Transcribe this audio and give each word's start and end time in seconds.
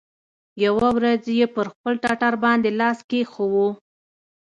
يوه 0.63 0.87
ورځ 0.97 1.23
يې 1.37 1.45
پر 1.55 1.65
خپل 1.73 1.93
ټټر 2.03 2.33
باندې 2.43 2.69
لاس 2.79 2.99
کښېښوو. 3.09 3.67